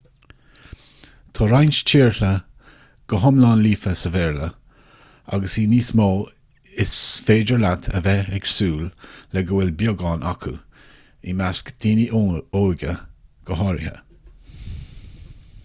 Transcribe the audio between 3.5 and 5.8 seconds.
líofa sa bhéarla agus i